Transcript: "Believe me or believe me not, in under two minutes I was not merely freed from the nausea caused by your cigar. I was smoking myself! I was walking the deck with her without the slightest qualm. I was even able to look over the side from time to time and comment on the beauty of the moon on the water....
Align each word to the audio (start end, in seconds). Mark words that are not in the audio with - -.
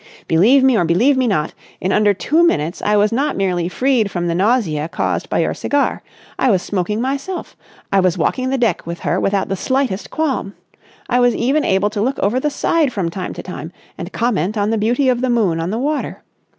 "Believe 0.27 0.63
me 0.63 0.75
or 0.75 0.83
believe 0.83 1.15
me 1.15 1.27
not, 1.27 1.53
in 1.79 1.91
under 1.91 2.11
two 2.11 2.41
minutes 2.43 2.81
I 2.81 2.95
was 2.97 3.11
not 3.11 3.37
merely 3.37 3.69
freed 3.69 4.09
from 4.09 4.25
the 4.25 4.33
nausea 4.33 4.89
caused 4.89 5.29
by 5.29 5.37
your 5.37 5.53
cigar. 5.53 6.01
I 6.39 6.49
was 6.49 6.63
smoking 6.63 7.01
myself! 7.01 7.55
I 7.91 7.99
was 7.99 8.17
walking 8.17 8.49
the 8.49 8.57
deck 8.57 8.87
with 8.87 9.01
her 9.01 9.19
without 9.19 9.47
the 9.47 9.55
slightest 9.55 10.09
qualm. 10.09 10.55
I 11.07 11.19
was 11.19 11.35
even 11.35 11.63
able 11.63 11.91
to 11.91 12.01
look 12.01 12.17
over 12.17 12.39
the 12.39 12.49
side 12.49 12.91
from 12.91 13.11
time 13.11 13.33
to 13.35 13.43
time 13.43 13.71
and 13.95 14.11
comment 14.11 14.57
on 14.57 14.71
the 14.71 14.77
beauty 14.79 15.07
of 15.07 15.21
the 15.21 15.29
moon 15.29 15.59
on 15.59 15.69
the 15.69 15.77
water.... 15.77 16.23